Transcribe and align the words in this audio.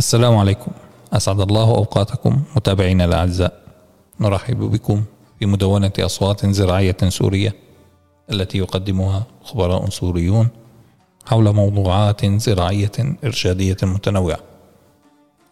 السلام 0.00 0.36
عليكم. 0.36 0.72
أسعد 1.12 1.40
الله 1.40 1.68
أوقاتكم 1.70 2.42
متابعينا 2.56 3.04
الأعزاء. 3.04 3.62
نرحب 4.20 4.56
بكم 4.56 5.04
في 5.38 5.46
مدونة 5.46 5.92
أصوات 5.98 6.46
زراعية 6.46 6.96
سورية 7.08 7.54
التي 8.32 8.58
يقدمها 8.58 9.26
خبراء 9.44 9.88
سوريون 9.88 10.48
حول 11.26 11.54
موضوعات 11.54 12.26
زراعية 12.26 12.92
إرشادية 13.24 13.76
متنوعة. 13.82 14.38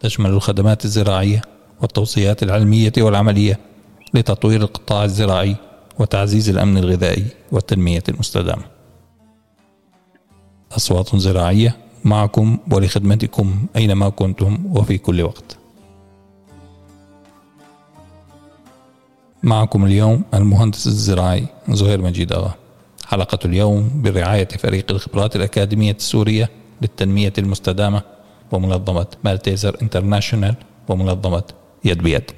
تشمل 0.00 0.30
الخدمات 0.30 0.84
الزراعية 0.84 1.42
والتوصيات 1.80 2.42
العلمية 2.42 2.92
والعملية 2.98 3.58
لتطوير 4.14 4.60
القطاع 4.62 5.04
الزراعي 5.04 5.56
وتعزيز 5.98 6.48
الأمن 6.48 6.78
الغذائي 6.78 7.26
والتنمية 7.52 8.02
المستدامة. 8.08 8.64
أصوات 10.76 11.16
زراعية 11.16 11.76
معكم 12.04 12.58
ولخدمتكم 12.72 13.66
أينما 13.76 14.08
كنتم 14.08 14.58
وفي 14.72 14.98
كل 14.98 15.22
وقت. 15.22 15.56
معكم 19.42 19.84
اليوم 19.84 20.22
المهندس 20.34 20.86
الزراعي 20.86 21.46
زهير 21.68 22.02
مجيد 22.02 22.32
أغا. 22.32 22.54
حلقة 23.06 23.38
اليوم 23.44 23.90
برعاية 23.94 24.48
فريق 24.48 24.90
الخبرات 24.90 25.36
الأكاديمية 25.36 25.92
السورية 25.92 26.50
للتنمية 26.82 27.32
المستدامة 27.38 28.02
ومنظمة 28.52 29.06
Malteser 29.24 29.76
International 29.82 30.54
ومنظمة 30.88 31.42
يد 31.84 31.98
بيد. 32.02 32.30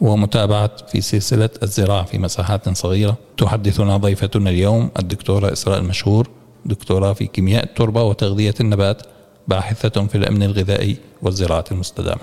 ومتابعة 0.00 0.70
في 0.88 1.00
سلسلة 1.00 1.50
الزراعة 1.62 2.04
في 2.04 2.18
مساحات 2.18 2.68
صغيرة 2.68 3.16
تحدثنا 3.36 3.96
ضيفتنا 3.96 4.50
اليوم 4.50 4.90
الدكتورة 4.98 5.52
إسراء 5.52 5.78
المشهور 5.78 6.28
دكتوراه 6.66 7.12
في 7.12 7.26
كيمياء 7.26 7.64
التربة 7.64 8.02
وتغذية 8.02 8.54
النبات 8.60 9.02
باحثة 9.48 10.06
في 10.06 10.14
الأمن 10.14 10.42
الغذائي 10.42 10.96
والزراعة 11.22 11.64
المستدامة. 11.72 12.20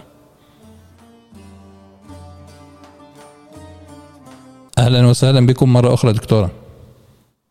أهلا 4.78 5.08
وسهلا 5.08 5.46
بكم 5.46 5.74
مرة 5.74 5.94
أخرى 5.94 6.14
دكتورة. 6.14 6.52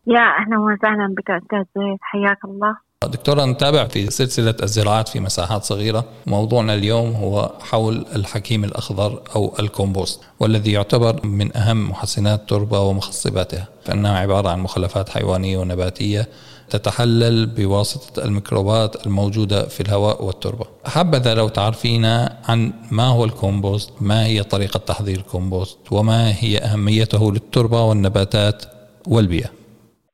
يا 0.07 0.19
أهلا 0.19 0.59
وسهلا 0.59 1.15
بك 1.17 1.31
أستاذ 1.31 1.97
حياك 2.01 2.37
الله. 2.45 2.77
دكتورة 3.03 3.45
نتابع 3.45 3.87
في 3.87 4.09
سلسلة 4.09 4.55
الزراعات 4.63 5.07
في 5.07 5.19
مساحات 5.19 5.63
صغيرة. 5.63 6.05
موضوعنا 6.27 6.73
اليوم 6.73 7.11
هو 7.11 7.51
حول 7.59 8.05
الحكيم 8.15 8.63
الأخضر 8.63 9.21
أو 9.35 9.53
الكومبوست 9.59 10.21
والذي 10.39 10.71
يعتبر 10.71 11.25
من 11.25 11.57
أهم 11.57 11.89
محسنات 11.89 12.39
التربة 12.39 12.79
ومخصباتها. 12.79 13.67
فإنها 13.85 14.19
عبارة 14.19 14.49
عن 14.49 14.59
مخلفات 14.59 15.09
حيوانية 15.09 15.57
ونباتية 15.57 16.27
تتحلل 16.71 17.45
بواسطة 17.45 18.23
الميكروبات 18.23 19.05
الموجودة 19.07 19.67
في 19.67 19.81
الهواء 19.81 20.23
والتربة. 20.25 20.65
حبذا 20.85 21.33
لو 21.33 21.47
تعرفينا 21.47 22.37
عن 22.47 22.73
ما 22.91 23.07
هو 23.07 23.25
الكومبوست 23.25 23.89
ما 24.01 24.25
هي 24.25 24.43
طريقة 24.43 24.77
تحضير 24.77 25.17
الكومبوست 25.17 25.77
وما 25.91 26.33
هي 26.39 26.57
أهميته 26.57 27.31
للتربة 27.31 27.83
والنباتات 27.83 28.63
والبيئة. 29.07 29.49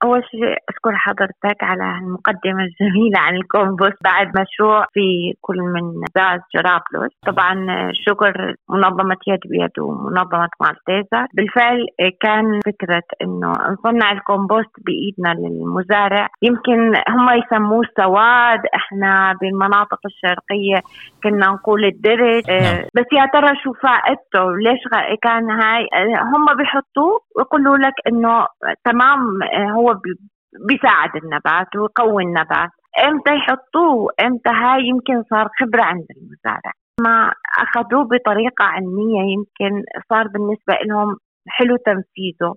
أول 0.04 0.24
شيء 0.32 0.58
أشكر 0.70 0.96
حضرتك 0.96 1.64
على 1.64 1.98
المقدمة 1.98 2.64
الجميلة 2.64 3.20
عن 3.20 3.36
الكومبوست 3.36 4.04
بعد 4.04 4.28
مشروع 4.40 4.86
في 4.94 5.34
كل 5.42 5.58
من 5.60 6.02
اعزاز 6.16 6.40
وجرابلس. 6.56 7.14
طبعا 7.28 7.68
شكر 7.94 8.56
منظمة 8.70 9.18
يد 9.28 9.40
بيد 9.46 9.80
ومنظمة 9.80 10.50
Malteser. 10.62 11.28
بالفعل 11.34 11.86
كان 12.22 12.60
فكرة 12.66 13.04
إنه 13.22 13.52
نصنع 13.52 14.12
الكومبوست 14.12 14.72
بإيدنا 14.86 15.34
للمزارع. 15.40 16.28
يمكن 16.42 16.94
هم 17.10 17.30
يسموه 17.30 17.84
سواد. 17.98 18.62
إحنا 18.76 19.36
بالمناطق 19.42 20.00
الشرقية 20.06 20.82
كنا 21.24 21.48
نقول 21.48 21.86
الدرج. 21.86 22.44
نعم. 22.50 22.84
بس 22.96 23.06
يا 23.14 23.26
ترى 23.34 23.56
شو 23.64 23.74
فائدته؟ 23.74 24.58
ليش 24.58 24.80
كان 25.22 25.52
هاي 25.52 25.88
هم 26.34 26.58
بيحطوه 26.58 27.20
ويقولوا 27.38 27.78
لك 27.78 27.94
إنه 28.08 28.46
تمام 28.86 29.20
هو 29.76 29.87
هو 29.88 30.00
بيساعد 30.68 31.10
النبات 31.24 31.76
ويقوي 31.76 32.24
النبات. 32.24 32.70
إمتى 33.08 33.36
يحطوه؟ 33.36 34.10
إمتى 34.22 34.50
هاي 34.50 34.82
يمكن 34.88 35.24
صار 35.30 35.48
خبرة 35.60 35.84
عند 35.84 36.06
المزارع. 36.18 36.72
ما 37.02 37.32
أخذوه 37.60 38.04
بطريقة 38.04 38.66
علمية 38.66 39.22
يمكن 39.34 39.84
صار 40.10 40.28
بالنسبة 40.28 40.74
لهم 40.86 41.16
حلو 41.48 41.78
تنفيذه 41.78 42.56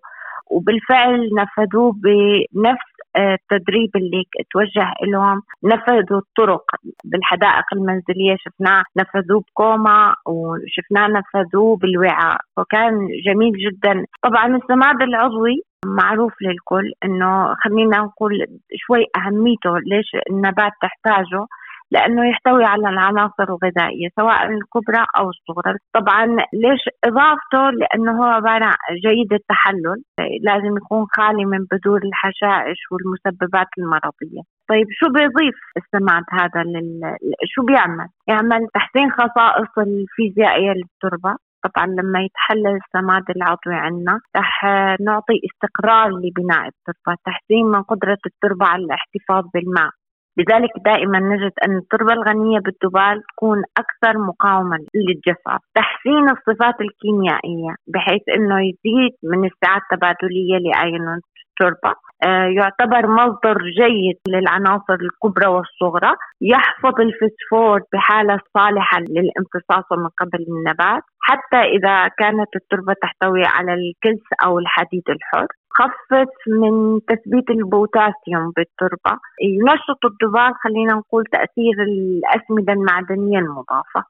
وبالفعل 0.51 1.31
نفذوه 1.39 1.93
بنفس 1.93 2.91
التدريب 3.17 3.91
اللي 3.97 4.25
توجه 4.53 4.93
لهم 5.13 5.43
نفذوا 5.65 6.19
الطرق 6.19 6.65
بالحدائق 7.05 7.65
المنزلية 7.73 8.37
شفناه 8.39 8.83
نفذوه 8.97 9.41
بكوما 9.41 10.15
وشفناه 10.27 11.07
نفذوه 11.07 11.77
بالوعاء. 11.77 12.41
وكان 12.59 12.93
جميل 13.27 13.53
جدا. 13.53 14.05
طبعا 14.23 14.47
السماد 14.57 15.03
العضوي 15.03 15.63
معروف 15.87 16.33
للكل 16.43 16.93
إنه 17.05 17.55
خلينا 17.55 17.99
نقول 17.99 18.33
شوي 18.75 19.05
أهميته 19.17 19.79
ليش 19.79 20.11
النبات 20.31 20.73
تحتاجه 20.83 21.47
لأنه 21.91 22.29
يحتوي 22.31 22.65
على 22.65 22.89
العناصر 22.89 23.43
الغذائية 23.43 24.09
سواء 24.17 24.47
الكبرى 24.47 25.05
أو 25.19 25.31
الصغرى، 25.31 25.77
طبعا 25.95 26.27
ليش 26.53 26.83
إضافته؟ 27.05 27.71
لأنه 27.71 28.13
هو 28.19 28.25
عبارة 28.25 28.71
جيد 29.07 29.33
التحلل، 29.33 30.03
لازم 30.43 30.77
يكون 30.77 31.07
خالي 31.17 31.45
من 31.45 31.59
بذور 31.71 32.01
الحشائش 32.03 32.79
والمسببات 32.91 33.67
المرضية. 33.79 34.43
طيب 34.69 34.87
شو 34.91 35.07
بيضيف 35.13 35.59
السماد 35.77 36.25
هذا 36.33 36.63
لل... 36.63 37.17
شو 37.45 37.63
بيعمل؟ 37.63 38.09
يعمل 38.29 38.67
تحسين 38.75 39.11
خصائص 39.11 39.79
الفيزيائية 39.79 40.73
للتربة، 40.73 41.37
طبعا 41.65 41.87
لما 41.87 42.21
يتحلل 42.23 42.79
السماد 42.83 43.25
العضوي 43.37 43.75
عندنا 43.87 44.21
رح 44.37 44.65
نعطي 45.01 45.41
استقرار 45.49 46.09
لبناء 46.11 46.63
التربة 46.73 47.17
تحسين 47.27 47.67
من 47.67 47.83
قدرة 47.83 48.19
التربة 48.27 48.67
على 48.67 48.85
الاحتفاظ 48.85 49.45
بالماء. 49.55 49.91
لذلك 50.39 50.71
دائما 50.85 51.19
نجد 51.19 51.53
أن 51.65 51.77
التربة 51.77 52.13
الغنية 52.13 52.59
بالذبال 52.59 53.23
تكون 53.33 53.59
أكثر 53.83 54.19
مقاومة 54.19 54.77
للجفاف 54.95 55.61
تحسين 55.75 56.25
الصفات 56.31 56.75
الكيميائية 56.81 57.73
بحيث 57.95 58.23
أنه 58.37 58.59
يزيد 58.61 59.13
من 59.25 59.45
السعة 59.45 59.79
التبادلية 59.83 60.57
لأيون 60.65 61.21
التربة 61.61 61.95
آه، 62.25 62.47
يعتبر 62.59 63.07
مصدر 63.07 63.59
جيد 63.81 64.19
للعناصر 64.29 64.99
الكبرى 65.01 65.47
والصغرى. 65.47 66.13
يحفظ 66.41 67.01
الفسفور 67.01 67.81
بحالة 67.93 68.39
صالحة 68.55 68.99
للامتصاص 69.01 69.93
من 69.93 70.09
قبل 70.21 70.47
النبات 70.49 71.03
حتى 71.21 71.57
إذا 71.57 72.09
كانت 72.09 72.49
التربة 72.57 72.95
تحتوي 73.03 73.45
على 73.45 73.75
الكلس 73.75 74.27
أو 74.45 74.59
الحديد 74.59 75.03
الحر. 75.09 75.47
خفف 75.79 76.29
من 76.61 77.01
تثبيت 77.09 77.51
البوتاسيوم 77.51 78.53
بالتربة. 78.57 79.13
ينشط 79.43 80.01
الذبال 80.05 80.53
خلينا 80.65 80.95
نقول 80.95 81.25
تأثير 81.25 81.77
الأسمدة 81.89 82.73
المعدنية 82.73 83.39
المضافة. 83.39 84.05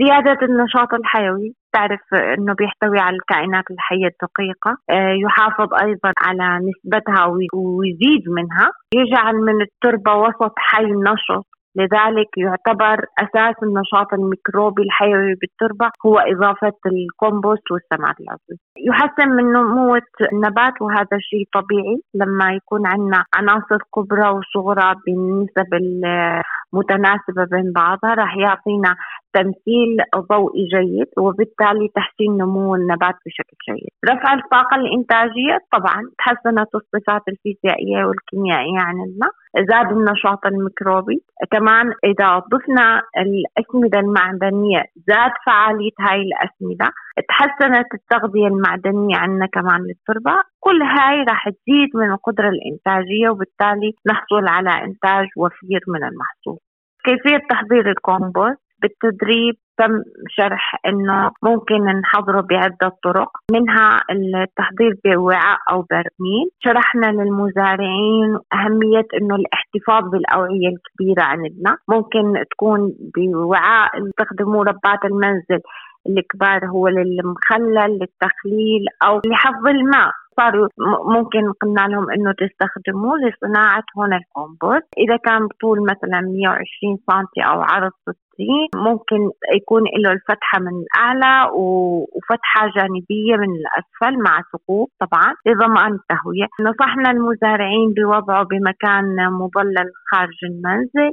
زيادة 0.00 0.38
النشاط 0.46 0.94
الحيوي. 0.94 1.54
تعرف 1.76 2.04
إنه 2.14 2.52
بيحتوي 2.58 2.98
على 2.98 3.16
الكائنات 3.16 3.64
الحية 3.70 4.10
الدقيقة. 4.14 4.72
آه، 4.90 5.14
يحافظ 5.24 5.68
أيضا 5.86 6.12
على 6.26 6.46
نسبتها 6.68 7.24
ويزيد 7.54 8.24
منها. 8.38 8.68
يجعل 8.94 9.34
من 9.34 9.62
التربة 9.66 10.14
وسط 10.14 10.54
حي 10.56 10.90
نشط 11.10 11.46
لذلك 11.78 12.30
يعتبر 12.36 12.96
أساس 13.24 13.54
النشاط 13.62 14.14
الميكروبي 14.14 14.82
الحيوي 14.82 15.34
بالتربة 15.40 15.90
هو 16.06 16.18
إضافة 16.18 16.78
الكومبوست 16.86 17.66
والسماد 17.70 18.14
العضوي. 18.20 18.56
يحسن 18.88 19.28
من 19.36 19.52
نمو 19.52 19.98
النبات 20.32 20.74
وهذا 20.80 21.18
شيء 21.30 21.44
طبيعي. 21.58 21.96
لما 22.14 22.52
يكون 22.52 22.86
عندنا 22.86 23.24
عناصر 23.34 23.78
كبرى 23.94 24.28
وصغرى 24.28 24.94
بالنسب 25.06 25.74
متناسبة 26.78 27.44
بين 27.50 27.72
بعضها 27.72 28.14
راح 28.14 28.36
يعطينا 28.36 28.96
تمثيل 29.36 29.90
ضوئي 30.32 30.64
جيد 30.74 31.10
وبالتالي 31.18 31.88
تحسين 31.94 32.32
نمو 32.40 32.74
النبات 32.74 33.16
بشكل 33.26 33.56
جيد. 33.68 33.92
رفع 34.10 34.34
الطاقة 34.34 34.76
الإنتاجية 34.76 35.58
طبعا 35.72 36.00
تحسنت 36.18 36.70
الصفات 36.74 37.22
الفيزيائية 37.28 38.04
والكيميائية 38.04 38.80
عندنا 38.88 39.28
زاد 39.70 39.92
النشاط 39.92 40.46
الميكروبي. 40.46 41.18
كمان 41.52 41.86
إذا 42.04 42.38
ضفنا 42.38 43.02
الأسمدة 43.24 43.98
المعدنية 44.00 44.82
زاد 45.08 45.32
فعالية 45.46 45.96
هاي 46.00 46.20
الأسمدة. 46.28 46.88
تحسنت 47.28 47.88
التغذية 47.94 48.46
المعدنية 48.46 49.16
عندنا 49.16 49.46
كمان 49.46 49.80
للتربة. 49.88 50.36
كل 50.60 50.82
هاي 50.82 51.24
راح 51.28 51.48
تزيد 51.48 51.90
من 51.94 52.10
القدرة 52.10 52.48
الإنتاجية 52.48 53.28
وبالتالي 53.30 53.90
نحصل 54.10 54.48
على 54.48 54.70
إنتاج 54.84 55.26
وفير 55.36 55.80
من 55.88 56.02
المحصول. 56.04 56.58
كيفية 57.06 57.40
تحضير 57.50 57.90
الكومبوست؟ 57.90 58.66
بالتدريب 58.82 59.54
تم 59.78 60.02
شرح 60.28 60.74
إنه 60.86 61.30
ممكن 61.42 61.84
نحضره 62.02 62.40
بعدة 62.40 62.96
طرق 63.04 63.30
منها 63.52 64.00
التحضير 64.10 64.92
بوعاء 65.04 65.58
أو 65.70 65.84
برميل. 65.90 66.46
شرحنا 66.64 67.06
للمزارعين 67.06 68.38
أهمية 68.52 69.06
إنه 69.20 69.34
الاحتفاظ 69.34 70.10
بالأوعية 70.10 70.68
الكبيرة 70.68 71.22
عندنا. 71.22 71.76
ممكن 71.88 72.44
تكون 72.50 72.80
بوعاء 73.16 73.90
يستخدموه 74.02 74.64
ربات 74.64 75.04
المنزل 75.04 75.60
الكبار 76.08 76.66
هو 76.66 76.88
للمخلل 76.88 77.98
للتخليل 78.00 78.84
أو 79.06 79.20
لحفظ 79.26 79.66
الماء. 79.66 80.10
صاروا 80.36 80.68
ممكن 81.16 81.52
قلنا 81.62 81.80
لهم 81.80 82.10
إنه 82.10 82.32
تستخدموه 82.32 83.14
لصناعة 83.18 83.84
هون 83.98 84.12
الكومبوست. 84.12 84.88
إذا 84.98 85.16
كان 85.16 85.46
بطول 85.46 85.78
مثلا 85.90 86.20
120 86.20 86.96
سم 87.06 87.42
أو 87.42 87.60
عرض 87.62 87.92
فيه 88.36 88.80
ممكن 88.88 89.20
يكون 89.56 89.82
له 90.02 90.12
الفتحة 90.12 90.58
من 90.60 90.74
الأعلى 90.82 91.50
وفتحة 91.54 92.62
جانبية 92.76 93.36
من 93.42 93.50
الأسفل 93.60 94.22
مع 94.22 94.40
ثقوب 94.52 94.88
طبعا 95.00 95.34
لضمان 95.46 95.92
التهوية 95.92 96.46
نصحنا 96.60 97.10
المزارعين 97.10 97.94
بوضعه 97.96 98.42
بمكان 98.44 99.32
مظلل 99.32 99.88
خارج 100.12 100.38
المنزل. 100.50 101.10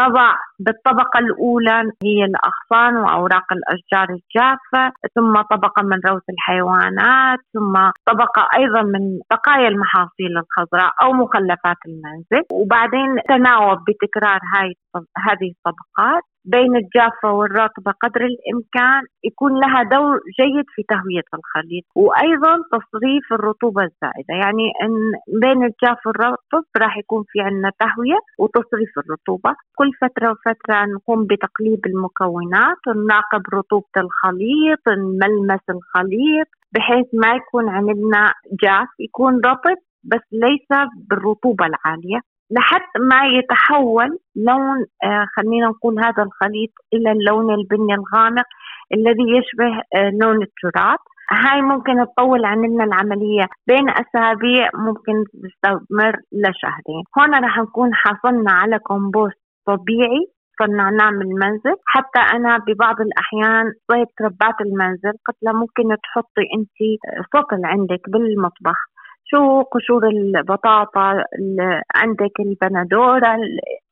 نضع 0.00 0.30
بالطبقة 0.58 1.18
الأولى 1.18 1.78
هي 2.04 2.24
الأغصان 2.30 2.96
وأوراق 2.96 3.48
الأشجار 3.52 4.08
الجافة 4.16 4.92
ثم 5.14 5.34
طبقة 5.54 5.82
من 5.82 5.98
روث 6.08 6.22
الحيوانات 6.34 7.38
ثم 7.54 7.74
طبقة 8.06 8.42
أيضا 8.58 8.82
من 8.82 9.18
بقايا 9.30 9.68
المحاصيل 9.68 10.32
الخضراء 10.42 10.92
أو 11.02 11.12
مخلفات 11.12 11.76
المنزل. 11.88 12.42
وبعدين 12.52 13.08
تناوب 13.28 13.78
بتكرار 13.88 14.40
هاي 14.54 14.72
هذه 15.26 15.48
الطبقات. 15.56 16.22
بين 16.44 16.76
الجافة 16.76 17.32
والرطبة 17.32 17.92
قدر 18.02 18.20
الإمكان 18.32 19.02
يكون 19.24 19.52
لها 19.60 19.82
دور 19.82 20.20
جيد 20.40 20.64
في 20.74 20.82
تهوية 20.88 21.26
الخليط 21.34 21.84
وأيضا 21.94 22.54
تصريف 22.72 23.32
الرطوبة 23.32 23.82
الزائدة. 23.82 24.34
يعني 24.44 24.66
إن 24.84 24.94
بين 25.40 25.64
الجاف 25.64 26.06
والرطب 26.06 26.64
راح 26.76 26.98
يكون 26.98 27.24
في 27.28 27.40
عندنا 27.40 27.70
تهوية 27.80 28.18
وتصريف 28.38 28.92
الرطوبة. 28.98 29.54
كل 29.78 29.90
فترة 30.00 30.30
وفترة 30.30 30.84
نقوم 30.84 31.26
بتقليب 31.26 31.86
المكونات 31.86 32.80
ونراقب 32.88 33.42
رطوبة 33.54 33.94
الخليط 33.96 34.84
ملمس 35.22 35.64
الخليط 35.70 36.48
بحيث 36.72 37.06
ما 37.12 37.34
يكون 37.34 37.68
عندنا 37.68 38.32
جاف 38.62 38.88
يكون 39.00 39.40
رطب 39.46 39.76
بس 40.04 40.20
ليس 40.32 40.68
بالرطوبة 41.08 41.66
العالية. 41.66 42.20
لحد 42.50 42.88
ما 43.00 43.26
يتحول 43.38 44.18
لون 44.36 44.78
آه 45.04 45.26
خلينا 45.36 45.66
نقول 45.66 45.98
هذا 46.04 46.22
الخليط 46.22 46.70
إلى 46.92 47.12
اللون 47.12 47.54
البني 47.54 47.94
الغامق 47.94 48.46
الذي 48.94 49.26
يشبه 49.36 49.82
آه 49.96 50.10
لون 50.10 50.42
التراب 50.42 50.98
هاي 51.30 51.62
ممكن 51.62 52.06
تطول 52.06 52.44
عنا 52.44 52.84
العملية 52.84 53.44
بين 53.66 53.88
أسابيع 53.90 54.70
ممكن 54.74 55.24
تستمر 55.24 56.16
لشهرين. 56.32 57.04
هون 57.18 57.44
رح 57.44 57.58
نكون 57.58 57.94
حصلنا 57.94 58.52
على 58.52 58.78
كومبوست 58.78 59.38
طبيعي 59.66 60.26
صنعناه 60.58 61.10
من 61.10 61.22
المنزل 61.22 61.76
حتى 61.86 62.36
أنا 62.36 62.58
ببعض 62.58 63.00
الأحيان 63.00 63.72
صيد 63.90 64.06
ربات 64.20 64.60
المنزل 64.60 65.12
قلت 65.26 65.54
ممكن 65.54 65.96
تحطي 66.04 66.44
أنت 66.56 66.78
سطل 67.32 67.64
عندك 67.64 68.00
بالمطبخ. 68.08 68.93
شو 69.30 69.62
قشور 69.62 70.08
البطاطا 70.08 71.24
عندك 71.96 72.40
البندورة 72.40 73.36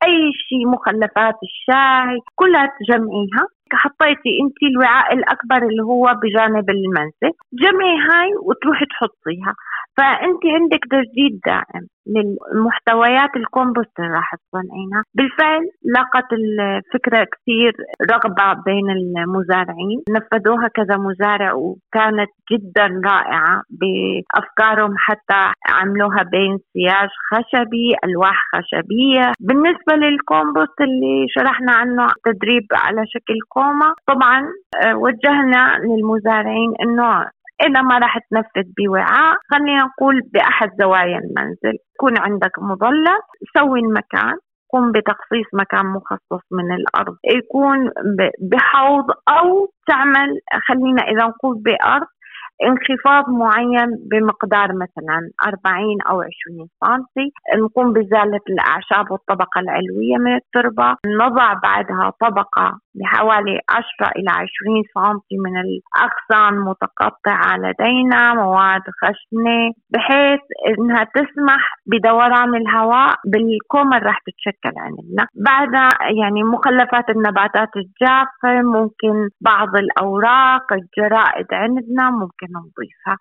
أي 0.04 0.32
شيء 0.48 0.66
مخلفات 0.68 1.34
الشاي 1.42 2.18
كلها 2.34 2.72
تجمعيها. 2.80 3.46
حطيتي 3.72 4.30
أنت 4.42 4.62
الوعاء 4.62 5.14
الأكبر 5.14 5.56
اللي 5.68 5.82
هو 5.82 6.14
بجانب 6.22 6.70
المنزل. 6.70 7.32
جمعي 7.52 7.96
هاي 8.10 8.30
وتروحي 8.42 8.84
تحطيها. 8.86 9.54
فأنت 9.96 10.42
عندك 10.56 10.82
تجديد 10.90 11.40
دائم 11.46 11.86
للمحتويات 12.06 13.36
الكومبوست 13.36 14.00
اللي 14.00 14.10
راح 14.10 14.34
تصنعينها 14.34 15.02
بالفعل 15.14 15.62
لقت 15.96 16.28
الفكرة 16.32 17.26
كثير 17.34 17.72
رغبة 18.12 18.62
بين 18.66 18.90
المزارعين. 18.90 19.98
نفذوها 20.10 20.68
كذا 20.68 20.96
مزارع 20.96 21.52
وكانت 21.52 22.30
جدا 22.52 22.86
رائعة 23.04 23.62
بأفكارهم 23.80 24.94
حتى 24.98 25.52
عملوها 25.68 26.22
بين 26.22 26.58
سياج 26.72 27.08
خشبي 27.30 27.94
ألواح 28.04 28.38
خشبية. 28.54 29.32
بالنسبة 29.40 29.94
للكومبوست 29.94 30.80
اللي 30.80 31.26
شرحنا 31.28 31.72
عنه 31.72 32.06
تدريب 32.24 32.66
على 32.72 33.02
شكل 33.06 33.34
كومة 33.48 33.94
طبعا 34.06 34.42
آه، 34.84 34.96
وجهنا 34.96 35.78
للمزارعين 35.78 36.72
إنه 36.82 37.26
إذا 37.66 37.82
ما 37.82 37.98
راح 37.98 38.18
تنفذ 38.18 38.68
بوعاء. 38.78 39.36
خلينا 39.52 39.84
نقول 39.84 40.20
بأحد 40.34 40.70
زوايا 40.80 41.18
المنزل. 41.18 41.78
يكون 41.94 42.14
عندك 42.18 42.58
مظلة 42.58 43.16
سوي 43.56 43.80
المكان. 43.80 44.36
قم 44.72 44.92
بتخصيص 44.92 45.46
مكان 45.54 45.86
مخصص 45.86 46.44
من 46.52 46.74
الأرض. 46.74 47.16
يكون 47.36 47.78
بحوض 48.50 49.04
أو 49.28 49.68
تعمل 49.88 50.28
خلينا 50.68 51.02
إذا 51.02 51.24
نقول 51.26 51.62
بأرض 51.62 52.06
انخفاض 52.68 53.24
معين 53.30 53.90
بمقدار 54.10 54.68
مثلا 54.72 55.30
40 55.46 56.02
أو 56.10 56.22
20 56.22 56.68
سم 56.84 57.02
نقوم 57.64 57.92
بإزالة 57.92 58.40
الأعشاب 58.50 59.10
والطبقة 59.10 59.60
العلوية 59.60 60.16
من 60.16 60.34
التربة 60.34 60.96
نضع 61.06 61.52
بعدها 61.52 62.12
طبقة 62.20 62.78
بحوالي 62.94 63.60
10 63.68 64.12
إلى 64.16 64.30
20 64.30 64.48
سم 64.94 65.18
من 65.44 65.54
الأغصان 65.64 66.58
متقطعة 66.58 67.56
لدينا 67.56 68.34
مواد 68.34 68.82
خشنة 69.02 69.72
بحيث 69.90 70.40
إنها 70.68 71.04
تسمح 71.04 71.62
بدوران 71.86 72.54
الهواء 72.54 73.14
بالكومة 73.26 73.96
اللي 73.96 74.06
راح 74.06 74.18
تتشكل 74.26 74.78
عندنا. 74.78 75.26
بعدها 75.34 75.88
يعني 76.18 76.42
مخلفات 76.42 77.10
النباتات 77.10 77.68
الجافة 77.76 78.62
ممكن 78.62 79.28
بعض 79.40 79.76
الأوراق 79.76 80.72
الجرائد 80.72 81.46
عندنا 81.52 82.10
ممكن 82.10 82.51
نضيفها 82.56 83.16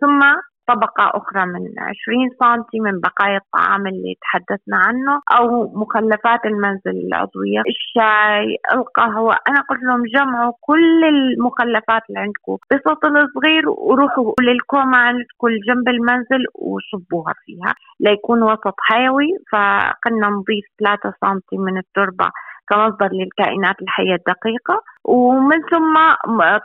ثم 0.00 0.20
طبقة 0.68 1.04
أخرى 1.20 1.46
من 1.46 1.62
20 1.78 2.28
سم 2.40 2.62
من 2.84 3.00
بقايا 3.00 3.36
الطعام 3.36 3.86
اللي 3.86 4.14
تحدثنا 4.22 4.76
عنه 4.86 5.20
أو 5.36 5.72
مخلفات 5.82 6.40
المنزل 6.44 6.96
العضوية. 7.06 7.60
الشاي 7.72 8.56
القهوة 8.72 9.36
أنا 9.48 9.60
قلت 9.60 9.82
لهم 9.82 10.02
جمعوا 10.14 10.52
كل 10.60 11.04
المخلفات 11.04 12.02
اللي 12.08 12.20
عندكم 12.20 12.56
بسطل 12.70 13.14
صغير 13.34 13.64
وروحوا 13.68 14.32
للكومة 14.40 14.96
عندكم 14.96 15.48
جنب 15.68 15.88
المنزل 15.88 16.42
وصبوها 16.54 17.34
فيها. 17.44 17.74
ليكون 18.00 18.42
وسط 18.42 18.74
حيوي 18.80 19.28
فقلنا 19.52 20.28
نضيف 20.28 20.64
3 20.78 21.12
سم 21.20 21.40
من 21.52 21.78
التربة 21.78 22.30
كمصدر 22.70 23.08
للكائنات 23.12 23.76
الحية 23.82 24.14
الدقيقة. 24.14 24.82
ومن 25.04 25.60
ثم 25.72 25.94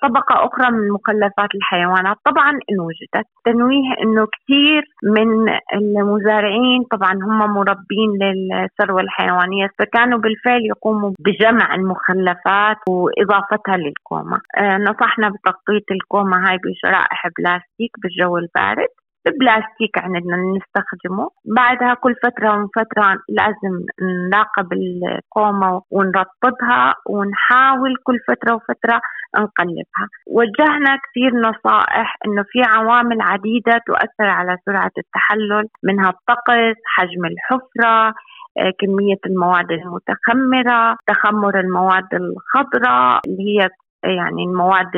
طبقة 0.03 0.45
أخرى 0.45 0.71
من 0.71 0.91
مخلفات 0.91 1.49
الحيوانات. 1.55 2.17
طبعا 2.25 2.49
إن 2.51 2.79
وجدت. 2.79 3.27
تنويه 3.45 3.93
أنه 4.03 4.27
كثير 4.35 4.83
من 5.03 5.49
المزارعين 5.73 6.83
طبعا 6.91 7.13
هم 7.13 7.53
مربين 7.53 8.09
للثروة 8.21 9.01
الحيوانية 9.01 9.67
فكانوا 9.79 10.19
بالفعل 10.19 10.61
يقوموا 10.65 11.11
بجمع 11.19 11.75
المخلفات 11.75 12.77
وإضافتها 12.89 13.77
للكومة. 13.77 14.37
آه، 14.57 14.77
نصحنا 14.77 15.29
بتغطية 15.29 15.87
الكومة 15.91 16.49
هاي 16.49 16.57
بشرائح 16.57 17.27
بلاستيك 17.37 17.91
بالجو 18.03 18.37
البارد. 18.37 18.87
بلاستيك 19.31 19.97
عندنا 19.97 20.37
نستخدمه. 20.57 21.29
بعدها 21.45 21.93
كل 21.93 22.15
فترة 22.23 22.55
من 22.55 22.67
فترة 22.67 23.17
لازم 23.29 23.73
نراقب 24.01 24.73
الكومة 24.73 25.81
ونرطبها 25.91 26.95
ونحاول 27.09 27.95
كل 28.03 28.17
فترة 28.27 28.55
وفترة 28.55 29.01
نقلبها. 29.37 30.05
وجهنا 30.27 30.97
كثير 31.05 31.31
نصائح 31.35 32.17
إنه 32.25 32.43
في 32.51 32.61
عوامل 32.61 33.21
عديدة 33.21 33.81
تؤثر 33.87 34.27
على 34.29 34.57
سرعة 34.65 34.91
التحلل 34.97 35.67
منها 35.83 36.09
الطقس 36.09 36.77
حجم 36.85 37.25
الحفرة 37.25 38.13
آه، 38.57 38.71
كمية 38.79 39.21
المواد 39.25 39.71
المتخمرة 39.71 40.97
تخمر 41.07 41.59
المواد 41.59 42.07
الخضراء 42.13 43.21
اللي 43.27 43.43
هي 43.49 43.69
يعني 44.03 44.43
المواد 44.43 44.91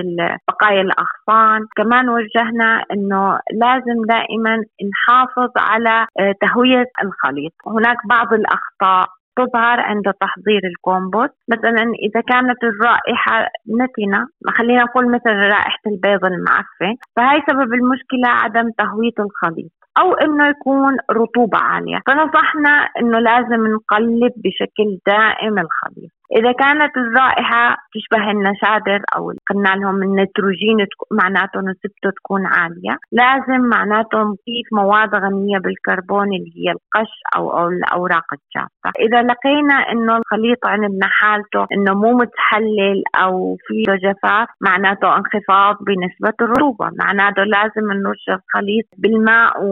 بقايا 0.47 0.81
الأغصان. 0.81 1.67
كمان 1.77 2.09
وجهنا 2.09 2.83
أنه 2.91 3.39
لازم 3.53 3.97
دائما 4.09 4.63
نحافظ 4.91 5.51
على 5.57 6.07
آه، 6.19 6.33
تهوية 6.41 6.85
الخليط. 7.03 7.53
هناك 7.67 7.97
بعض 8.09 8.33
الأخطاء 8.33 9.07
تظهر 9.37 9.79
عند 9.79 10.13
تحضير 10.21 10.61
الكومبوست. 10.71 11.33
مثلا 11.49 11.83
إذا 12.05 12.21
كانت 12.21 12.63
الرائحة 12.63 13.49
نتنة 13.81 14.27
خلينا 14.57 14.83
نقول 14.83 15.11
مثل 15.11 15.29
رائحة 15.29 15.83
البيض 15.87 16.25
المعفن 16.25 16.95
فهي 17.15 17.41
سبب 17.49 17.73
المشكلة 17.73 18.27
عدم 18.27 18.69
تهوية 18.77 19.17
الخليط. 19.19 19.71
أو 19.99 20.13
إنه 20.13 20.47
يكون 20.47 20.97
رطوبة 21.11 21.57
عالية. 21.57 21.99
فنصحنا 22.07 22.89
إنه 22.99 23.19
لازم 23.19 23.67
نقلب 23.75 24.33
بشكل 24.43 24.99
دائم 25.07 25.59
الخليط. 25.59 26.11
إذا 26.31 26.51
كانت 26.51 26.97
الرائحة 26.97 27.77
تشبه 27.93 28.31
النشادر 28.31 29.01
أو 29.15 29.33
قلنا 29.49 29.75
لهم 29.75 30.03
النيتروجين 30.03 30.77
معناته 31.11 31.59
نسبته 31.59 32.09
تكون 32.17 32.45
عالية 32.45 32.97
لازم 33.11 33.61
معناته 33.61 34.17
نضيف 34.19 34.67
مواد 34.71 35.15
غنية 35.15 35.57
بالكربون 35.57 36.27
اللي 36.27 36.51
هي 36.57 36.71
القش 36.71 37.13
أو, 37.35 37.57
أو 37.57 37.67
الأوراق 37.67 38.27
الجافة 38.33 38.89
إذا 38.99 39.21
لقينا 39.21 39.73
إنه 39.91 40.17
الخليط 40.17 40.65
عندنا 40.65 41.07
حالته 41.07 41.65
إنه 41.73 41.93
مو 41.93 42.11
متحلل 42.11 43.03
أو 43.15 43.57
في 43.67 43.83
جفاف 43.83 44.47
معناته 44.61 45.17
انخفاض 45.17 45.75
بنسبة 45.87 46.33
الرطوبة. 46.41 46.89
معناته 46.99 47.43
لازم 47.43 47.91
نرش 48.03 48.25
الخليط 48.29 48.85
بالماء 48.97 49.63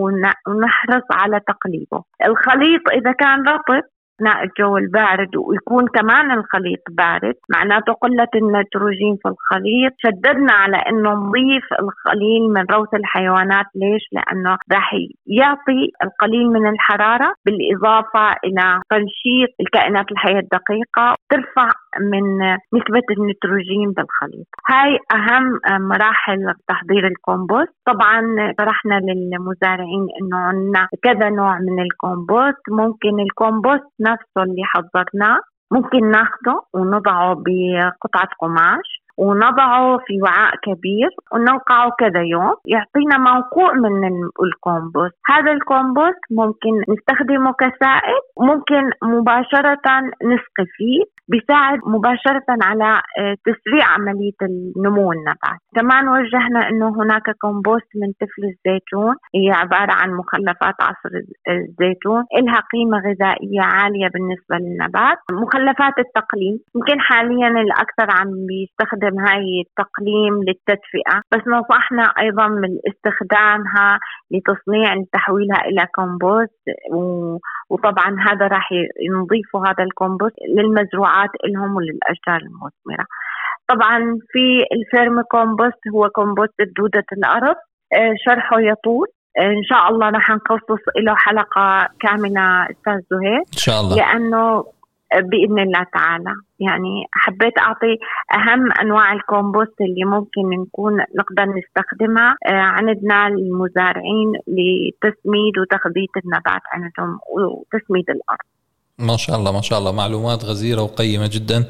ونحرص 0.48 1.08
على 1.12 1.40
تقليبه. 1.40 2.04
الخليط 2.26 2.82
إذا 2.92 3.12
كان 3.12 3.48
رطب 3.48 3.84
أثناء 4.16 4.44
الجو 4.44 4.78
البارد 4.78 5.36
ويكون 5.36 5.88
كمان 5.88 6.32
الخليط 6.32 6.80
بارد. 6.90 7.36
معناته 7.56 7.94
قلة 7.94 8.28
النيتروجين 8.36 9.18
في 9.24 9.30
الخليط. 9.30 9.94
شددنا 9.98 10.54
على 10.54 10.78
إنه 10.78 11.14
نضيف 11.14 11.68
القليل 11.80 12.44
من 12.54 12.66
روث 12.72 12.94
الحيوانات. 12.94 13.66
ليش؟ 13.76 14.04
لأنه 14.12 14.58
راح 14.74 14.94
يعطي 15.28 15.92
القليل 16.04 16.48
من 16.48 16.70
الحرارة 16.70 17.34
بالإضافة 17.46 18.36
إلى 18.46 18.82
تنشيط 18.90 19.50
الكائنات 19.62 20.12
الحية 20.12 20.40
الدقيقة. 20.40 21.16
ترفع 21.30 21.70
من 22.02 22.40
نسبة 22.74 23.08
النيتروجين 23.18 23.92
بالخليط. 23.92 24.48
هاي 24.70 25.00
أهم 25.12 25.60
مراحل 25.88 26.54
تحضير 26.68 27.08
الكومبوست. 27.08 27.74
طبعا 27.86 28.22
شرحنا 28.60 29.00
للمزارعين 29.00 30.08
أنه 30.22 30.38
عندنا 30.38 30.88
كذا 31.04 31.30
نوع 31.30 31.58
من 31.60 31.80
الكومبوست. 31.80 32.64
ممكن 32.70 33.20
الكومبوست 33.20 33.90
نفسه 34.02 34.44
اللي 34.44 34.64
حضرناه 34.64 35.40
ممكن 35.72 36.12
ناخده 36.12 36.62
ونضعه 36.74 37.36
بقطعة 37.36 38.30
قماش. 38.40 39.03
ونضعه 39.18 39.98
في 40.06 40.14
وعاء 40.24 40.54
كبير 40.64 41.10
وننقعه 41.34 41.92
كذا 42.00 42.22
يوم. 42.22 42.56
يعطينا 42.66 43.18
منقوع 43.18 43.74
من 43.74 44.04
الكومبوست. 44.44 45.16
هذا 45.30 45.52
الكومبوست 45.52 46.24
ممكن 46.32 46.74
نستخدمه 46.90 47.54
كسائل 47.54 48.20
ممكن 48.40 48.84
مباشرة 49.04 49.88
نسقي 50.24 50.66
فيه 50.78 51.04
بيساعد 51.28 51.80
مباشرة 51.86 52.50
على 52.62 53.02
آه، 53.20 53.36
تسريع 53.46 53.86
عملية 53.96 54.40
النمو 54.42 55.12
النبات 55.12 55.60
كمان 55.76 56.08
وجهنا 56.08 56.70
أنه 56.70 56.90
هناك 57.02 57.28
كومبوست 57.42 57.90
من 58.02 58.10
تفل 58.20 58.44
الزيتون 58.52 59.16
هي 59.36 59.52
عبارة 59.52 59.94
عن 60.02 60.10
مخلفات 60.14 60.76
عصر 60.82 61.12
الزيتون 61.50 62.24
إلها 62.38 62.60
قيمة 62.74 62.98
غذائية 63.08 63.62
عالية 63.62 64.08
بالنسبة 64.14 64.56
للنبات. 64.64 65.18
مخلفات 65.32 66.00
التقليم 66.00 66.56
يمكن 66.76 67.00
حاليا 67.00 67.48
الأكثر 67.48 68.08
عم 68.18 68.30
بيستخدم 68.50 69.03
هاي 69.08 69.64
التقليم 69.66 70.34
للتدفئة 70.48 71.16
بس 71.32 71.42
نصحنا 71.48 72.04
أيضا 72.04 72.48
من 72.48 72.70
استخدامها 72.88 74.00
لتصنيع 74.32 75.04
تحويلها 75.14 75.62
إلى 75.66 75.88
كومبوست 75.96 76.64
وطبعا 77.70 78.16
هذا 78.28 78.48
راح 78.48 78.70
نضيفه 79.12 79.60
هذا 79.68 79.84
الكومبوست 79.84 80.36
للمزروعات 80.58 81.30
لهم 81.46 81.76
وللأشجار 81.76 82.42
المثمرة. 82.50 83.06
طبعا 83.68 84.00
في 84.32 84.66
ال 84.76 85.22
vermicompost 85.22 85.82
هو 85.96 86.10
كومبوست 86.10 86.62
دودة 86.78 87.06
الأرض 87.18 87.56
آه، 87.94 88.14
شرحه 88.26 88.60
يطول. 88.60 89.08
آه، 89.40 89.52
إن 89.60 89.64
شاء 89.64 89.90
الله 89.90 90.10
رح 90.10 90.30
نخصص 90.30 90.84
له 91.06 91.16
حلقة 91.16 91.88
كاملة 92.00 92.64
أستاذ 92.64 93.00
زهير. 93.12 93.40
إن 93.40 93.58
شاء 93.58 93.82
الله. 93.82 93.96
لأنه 93.96 94.64
بإذن 95.12 95.60
الله 95.60 95.84
تعالى. 95.94 96.34
يعني 96.60 96.94
حبيت 97.12 97.58
أعطي 97.58 97.98
أهم 98.34 98.72
أنواع 98.82 99.14
الكومبوست 99.14 99.82
اللي 99.82 100.06
ممكن 100.06 100.62
نكون 100.62 100.94
نقدر 101.20 101.46
نستخدمها 101.58 102.30
آه، 102.46 102.52
عندنا 102.52 103.28
المزارعين 103.28 104.30
لتسميد 104.48 105.54
وتخبيط 105.62 106.14
النبات 106.24 106.62
عندهم 106.74 107.20
وتسميد 107.36 108.10
الأرض. 108.10 108.48
ما 109.00 109.18
شاء 109.18 109.36
الله 109.38 109.52
ما 109.52 109.62
شاء 109.62 109.80
الله. 109.80 109.92
معلومات 109.92 110.44
غزيرة 110.46 110.82
وقيمة 110.82 111.30
جدا. 111.34 111.66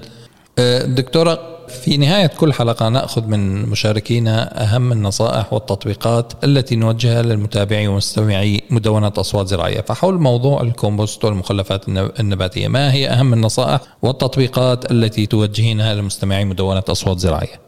دكتورة 0.86 1.40
في 1.68 1.98
نهاية 1.98 2.28
كل 2.28 2.54
حلقة 2.54 2.90
نأخذ 2.90 3.28
من 3.28 3.66
مشاركينا 3.66 4.64
أهم 4.64 4.92
النصائح 4.92 5.54
والتطبيقات 5.54 6.34
التي 6.44 6.76
نوجهها 6.76 7.22
للمتابعين 7.22 7.90
ومستمعي 7.90 8.62
مدونة 8.70 9.14
أصوات 9.18 9.48
زراعية. 9.48 9.82
فحول 9.82 10.20
موضوع 10.20 10.62
الكومبوست 10.62 11.26
والمخلفات 11.26 11.88
النباتية 11.90 12.68
ما 12.68 12.94
هي 12.94 13.10
أهم 13.10 13.34
النصائح 13.34 13.82
والتطبيقات 14.02 14.92
التي 14.92 15.26
توجهينها 15.26 15.96
لمستمعي 15.96 16.46
مدونة 16.46 16.84
أصوات 16.90 17.20
زراعية؟ 17.20 17.63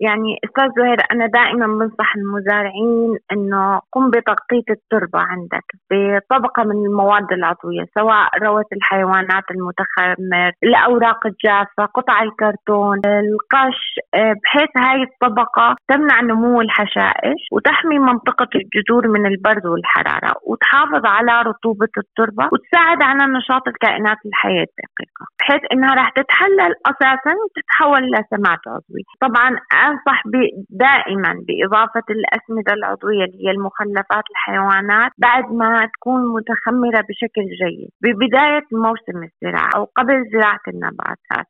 يعني 0.00 0.38
أستاذ 0.44 0.68
زهير 0.76 0.98
أنا 1.12 1.26
دائما 1.26 1.66
بنصح 1.66 2.16
المزارعين 2.16 3.18
إنه 3.32 3.80
قم 3.92 4.10
بتغطية 4.10 4.68
التربة 4.70 5.18
عندك 5.18 5.64
بطبقة 5.90 6.64
من 6.64 6.86
المواد 6.86 7.32
العضوية 7.32 7.84
سواء 7.94 8.28
روث 8.42 8.66
الحيوانات 8.72 9.44
المتخمر، 9.50 10.52
الأوراق 10.62 11.26
الجافة، 11.26 11.84
قطع 11.94 12.22
الكرتون، 12.22 13.00
القش 13.06 13.82
بحيث 14.14 14.70
هاي 14.76 15.02
الطبقة 15.02 15.76
تمنع 15.88 16.20
نمو 16.20 16.60
الحشائش 16.60 17.40
وتحمي 17.52 17.98
منطقة 17.98 18.48
الجذور 18.54 19.08
من 19.08 19.26
البرد 19.26 19.66
والحرارة 19.66 20.34
وتحافظ 20.46 21.06
على 21.06 21.42
رطوبة 21.42 21.94
التربة 21.98 22.48
وتساعد 22.52 23.02
على 23.02 23.32
نشاط 23.32 23.68
الكائنات 23.68 24.18
الحية 24.26 24.64
الدقيقة 24.70 25.24
بحيث 25.40 25.60
إنها 25.72 25.94
راح 25.94 26.08
تتحلل 26.10 26.72
أساسا 26.86 27.32
وتتحول 27.42 28.02
لسمات 28.12 28.58
عضوي. 28.66 29.02
طبعا 29.20 29.50
أنصح 29.90 30.22
دائما 30.70 31.32
بإضافة 31.46 32.06
الأسمدة 32.10 32.72
العضوية 32.72 33.24
اللي 33.24 33.46
هي 33.46 33.50
المخلفات 33.50 34.24
الحيوانات 34.30 35.12
بعد 35.18 35.44
ما 35.52 35.88
تكون 35.94 36.20
متخمرة 36.36 37.00
بشكل 37.08 37.46
جيد. 37.62 37.90
ببداية 38.02 38.66
موسم 38.72 39.18
الزراعة 39.28 39.70
أو 39.76 39.84
قبل 39.96 40.30
زراعة 40.32 40.64
النباتات. 40.68 41.46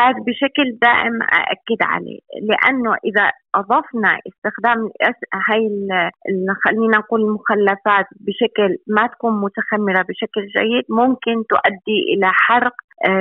هذا 0.00 0.18
بشكل 0.26 0.78
دائم 0.82 1.22
أأكد 1.22 1.80
عليه 1.82 2.20
لأنه 2.48 2.94
إذا 3.04 3.30
أضفنا 3.54 4.18
استخدام 4.28 4.78
هاي 5.48 5.62
خلينا 6.64 6.98
نقول 6.98 7.20
المخلفات 7.20 8.06
بشكل 8.26 8.76
ما 8.88 9.06
تكون 9.06 9.40
متخمرة 9.40 10.02
بشكل 10.08 10.42
جيد 10.56 10.84
ممكن 10.90 11.34
تؤدي 11.48 11.98
إلى 12.14 12.28
حرق 12.32 12.74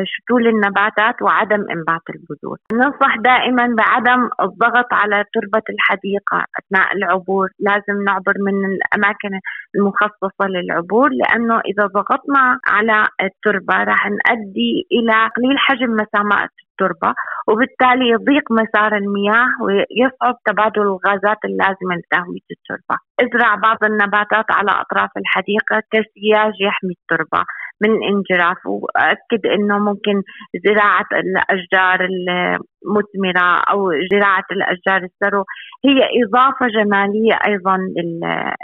شتول 0.04 0.48
النباتات 0.48 1.22
وعدم 1.22 1.66
إنبات 1.72 2.02
البذور. 2.10 2.58
ننصح 2.74 3.18
دائما 3.18 3.76
بعدم 3.78 4.30
الضغط 4.42 4.94
على 4.94 5.24
تربة 5.34 5.66
الحديقة 5.70 6.46
أثناء 6.60 6.96
العبور، 6.96 7.50
لازم 7.60 8.04
نعبر 8.04 8.34
من 8.40 8.66
الأماكن 8.66 9.40
المخصصة 9.76 10.46
للعبور 10.48 11.10
لأنه 11.10 11.60
إذا 11.60 11.86
ضغطنا 11.86 12.60
على 12.68 13.08
التربة 13.24 13.84
راح 13.84 14.08
نؤدي 14.08 14.88
إلى 14.92 15.30
تقليل 15.38 15.58
حجم 15.58 15.92
مسامات 15.92 16.50
التربة 16.72 17.14
وبالتالي 17.48 18.10
يضيق 18.10 18.52
مسار 18.52 18.96
المياه 18.98 19.48
ويصعب 19.62 20.36
تبادل 20.46 20.82
الغازات 20.82 21.38
اللازمة 21.46 21.96
لتهوية 21.96 22.48
التربة. 22.56 22.98
ازرع 23.22 23.56
بعض 23.56 23.84
النباتات 23.84 24.46
على 24.52 24.72
أطراف 24.72 25.10
الحديقة 25.18 25.84
كسياج 25.92 26.54
يحمي 26.62 26.94
التربة. 27.02 27.44
من 27.82 27.90
انجراف 28.04 28.58
واكد 28.66 29.46
إنه 29.46 29.80
ممكن 29.80 30.22
زراعة 30.66 31.10
الأشجار 31.14 32.00
المثمرة 32.10 33.50
أو 33.72 33.92
زراعة 34.12 34.48
الأشجار 34.52 35.10
السرو 35.10 35.44
هي 35.86 36.00
إضافة 36.24 36.68
جمالية 36.68 37.36
أيضا 37.48 37.78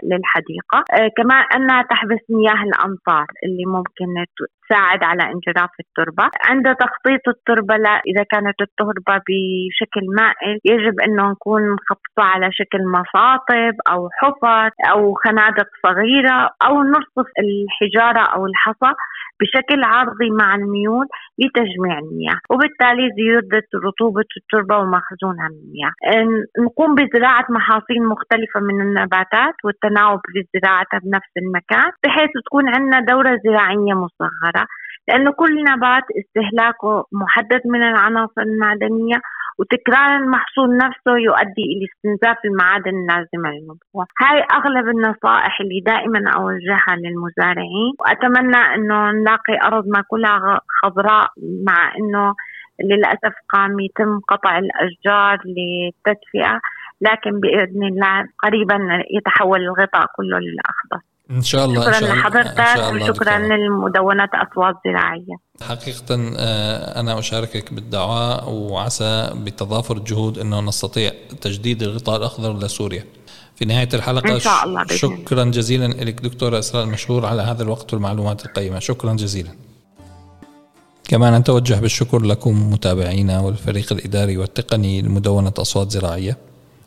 للحديقة. 0.10 0.80
آه، 0.94 1.10
كمان 1.18 1.44
أنها 1.56 1.82
تحبس 1.82 2.22
مياه 2.30 2.64
الأمطار 2.64 3.26
اللي 3.46 3.66
ممكن 3.66 4.08
تساعد 4.74 5.04
على 5.04 5.24
انجراف 5.24 5.70
التربة. 5.80 6.30
عند 6.50 6.76
تخطيط 6.76 7.28
التربة 7.28 7.76
لا 7.76 8.02
إذا 8.08 8.24
كانت 8.24 8.62
التربة 8.62 9.22
بشكل 9.28 10.06
مائل 10.16 10.60
يجب 10.66 11.00
انه 11.00 11.32
نكون 11.32 11.62
نخططها 11.62 12.26
على 12.34 12.50
شكل 12.52 12.80
مصاطب 12.98 13.76
أو 13.92 14.10
حفر 14.20 14.70
أو 14.92 15.14
خنادق 15.14 15.68
صغيرة 15.84 16.50
أو 16.66 16.84
نرصف 16.84 17.28
الحجارة 17.44 18.24
أو 18.36 18.46
الحصى 18.46 18.94
بشكل 19.42 19.84
عرضي 19.84 20.30
مع 20.42 20.56
الميول 20.56 21.08
لتجميع 21.40 22.00
المياه 22.00 22.40
وبالتالي 22.52 23.06
زيادة 23.20 23.68
رطوبة 23.88 24.30
التربة 24.38 24.78
ومخزونها 24.78 25.48
من 25.54 25.60
المياه 25.66 25.94
نقوم 26.66 26.96
بزراعة 26.96 27.46
محاصيل 27.50 28.04
مختلفة 28.14 28.60
من 28.60 28.82
النباتات 28.82 29.56
والتناوب 29.64 30.20
في 30.34 30.60
زراعتها 30.60 31.00
بنفس 31.04 31.34
المكان 31.38 31.90
بحيث 32.04 32.30
تكون 32.46 32.66
عندنا 32.76 33.00
دورة 33.12 33.40
زراعية 33.46 33.94
مصغرة. 34.04 34.66
لأنه 35.08 35.32
كل 35.32 35.64
نبات 35.64 36.04
استهلاكه 36.20 37.06
محدد 37.12 37.62
من 37.66 37.84
العناصر 37.84 38.42
المعدنية 38.42 39.18
وتكرار 39.60 40.16
المحصول 40.18 40.78
نفسه 40.78 41.18
يؤدي 41.18 41.66
إلى 41.74 41.86
استنزاف 41.90 42.38
المعادن 42.46 42.96
اللازمة 43.02 43.50
للنبوة 43.50 44.06
هاي 44.22 44.46
أغلب 44.54 44.88
النصائح 44.88 45.62
اللي 45.62 45.80
دائما 45.86 46.30
أوجهها 46.30 46.96
للمزارعين 46.98 47.94
وأتمنى 48.00 48.62
أنه 48.76 49.12
نلاقي 49.12 49.68
أرضنا 49.68 50.04
كلها 50.08 50.60
خضراء 50.82 51.28
مع 51.68 51.96
أنه 51.98 52.36
للأسف 52.84 53.34
قام 53.54 53.80
يتم 53.80 54.20
قطع 54.20 54.58
الأشجار 54.58 55.38
للتدفئة 55.46 56.60
لكن 57.02 57.40
بإذن 57.40 57.84
الله 57.84 58.26
قريبا 58.44 58.78
يتحول 59.12 59.62
الغطاء 59.62 60.06
كله 60.16 60.40
للأخضر. 60.40 61.13
إن 61.32 61.42
شاء 61.42 61.66
الله 61.66 61.82
شكرا 61.82 61.98
إن 61.98 62.02
شاء 62.02 62.16
لحضرتك 62.16 62.94
وشكرا 62.94 63.38
للمدونات 63.40 64.30
أصوات 64.34 64.76
زراعية. 64.86 65.36
حقيقة 65.62 66.34
آه، 66.38 67.00
أنا 67.00 67.20
أشاركك 67.20 67.74
بالدعاء 67.74 68.50
وعسى 68.50 69.30
بتضافر 69.36 69.98
الجهود 69.98 70.38
إنه 70.38 70.62
نستطيع 70.62 71.12
تجديد 71.42 71.84
الغطاء 71.84 72.18
الأخضر 72.18 72.58
لسوريا. 72.58 73.06
في 73.56 73.66
نهاية 73.66 73.90
الحلقة 73.94 74.34
إن 74.34 74.40
شاء 74.40 74.64
الله. 74.64 74.86
شكرا 74.86 75.44
جزيلا 75.44 75.88
لك 75.88 76.22
دكتورة 76.22 76.60
إسراء 76.60 76.84
المشهور 76.84 77.26
على 77.26 77.42
هذا 77.42 77.64
الوقت 77.64 77.94
والمعلومات 77.94 78.46
القيمة. 78.46 78.80
شكرا 78.80 79.14
جزيلا. 79.14 79.52
كما 81.04 81.40
نتوجه 81.40 81.80
بالشكر 81.80 82.22
لكم 82.22 82.72
متابعينا 82.74 83.40
والفريق 83.40 83.94
الإداري 83.94 84.38
والتقني 84.38 85.02
لمدونة 85.02 85.54
أصوات 85.58 85.92
زراعية. 85.92 86.38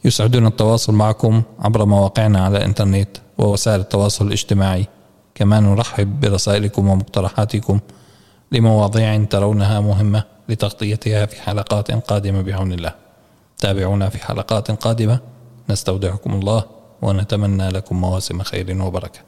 يسعدنا 0.07 0.49
التواصل 0.49 0.95
معكم 0.95 1.43
عبر 1.59 1.85
مواقعنا 1.85 2.45
على 2.45 2.59
الإنترنت 2.59 3.09
ووسائل 3.39 3.81
التواصل 3.81 4.27
الاجتماعي. 4.27 4.87
كما 5.35 5.61
نرحب 5.61 6.21
برسائلكم 6.21 6.89
ومقترحاتكم 6.89 7.81
لمواضيع 8.53 9.25
ترونها 9.25 9.81
مهمة 9.81 10.25
لتغطيتها 10.49 11.27
في 11.27 11.43
حلقات 11.43 11.91
قادمة 11.91 12.43
بعون 12.43 12.73
الله. 12.73 12.95
تابعونا 13.59 14.09
في 14.09 14.19
حلقات 14.19 14.71
قادمة. 14.71 15.19
نستودعكم 15.71 16.35
الله 16.35 16.65
ونتمنى 17.03 17.69
لكم 17.69 18.01
مواسم 18.01 18.43
خير 18.43 18.83
وبركة. 18.83 19.21